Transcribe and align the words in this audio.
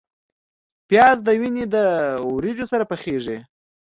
پیاز 0.89 1.17
د 1.23 1.29
وینې 1.41 1.65
د 1.75 1.75
وریجو 2.33 2.65
سره 2.71 2.83
پخیږي 2.91 3.37